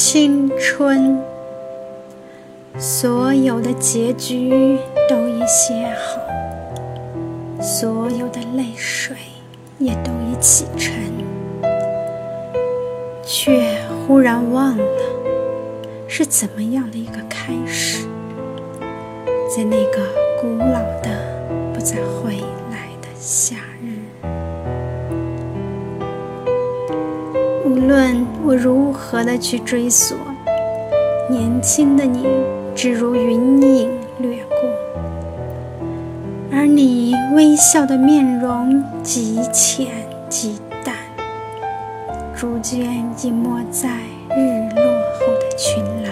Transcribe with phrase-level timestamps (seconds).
[0.00, 1.20] 青春，
[2.78, 4.78] 所有的结局
[5.08, 6.20] 都已写好，
[7.60, 9.16] 所有的泪水
[9.80, 10.94] 也都已启程，
[13.24, 13.76] 却
[14.06, 14.84] 忽然忘了
[16.06, 18.06] 是怎么样的一个开始，
[19.52, 19.98] 在那个
[20.40, 21.10] 古老的、
[21.74, 22.36] 不再回
[22.70, 23.97] 来的夏日。
[27.68, 30.16] 无论我如何的去追索，
[31.28, 32.26] 年轻的你
[32.74, 34.56] 只如云影掠过，
[36.50, 39.86] 而你微笑的面容极浅
[40.30, 40.96] 极淡，
[42.34, 42.80] 逐渐
[43.22, 43.90] 隐没在
[44.34, 44.84] 日落
[45.20, 46.10] 后的群岚。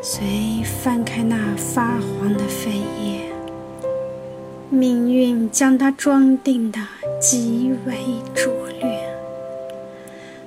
[0.00, 2.68] 随翻开那发黄的扉
[3.02, 3.32] 页，
[4.68, 6.78] 命运将它装订的。
[7.20, 7.94] 极为
[8.34, 8.52] 拙，